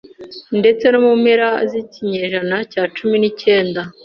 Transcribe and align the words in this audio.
Ndetse 0.59 0.85
no 0.89 0.99
mu 1.05 1.13
mpera 1.21 1.49
z'ikinyejana 1.69 2.57
cya 2.71 2.83
cumi 2.95 3.15
n'icyenda, 3.19 3.81